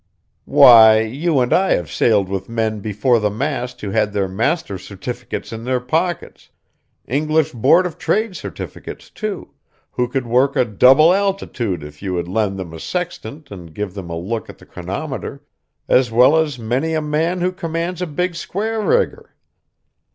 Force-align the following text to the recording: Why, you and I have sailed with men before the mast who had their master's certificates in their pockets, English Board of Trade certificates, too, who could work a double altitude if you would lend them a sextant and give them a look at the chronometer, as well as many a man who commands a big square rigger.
Why, 0.49 1.01
you 1.01 1.41
and 1.41 1.53
I 1.53 1.73
have 1.73 1.91
sailed 1.91 2.27
with 2.27 2.49
men 2.49 2.79
before 2.79 3.19
the 3.19 3.29
mast 3.29 3.81
who 3.81 3.91
had 3.91 4.13
their 4.13 4.27
master's 4.27 4.83
certificates 4.83 5.53
in 5.53 5.63
their 5.63 5.79
pockets, 5.79 6.49
English 7.07 7.51
Board 7.51 7.85
of 7.85 7.99
Trade 7.99 8.35
certificates, 8.35 9.11
too, 9.11 9.51
who 9.91 10.07
could 10.07 10.25
work 10.25 10.55
a 10.55 10.65
double 10.65 11.13
altitude 11.13 11.83
if 11.83 12.01
you 12.01 12.15
would 12.15 12.27
lend 12.27 12.57
them 12.57 12.73
a 12.73 12.79
sextant 12.79 13.51
and 13.51 13.75
give 13.75 13.93
them 13.93 14.09
a 14.09 14.17
look 14.17 14.49
at 14.49 14.57
the 14.57 14.65
chronometer, 14.65 15.43
as 15.87 16.09
well 16.11 16.35
as 16.35 16.57
many 16.57 16.95
a 16.95 16.99
man 17.01 17.41
who 17.41 17.51
commands 17.51 18.01
a 18.01 18.07
big 18.07 18.33
square 18.33 18.81
rigger. 18.81 19.35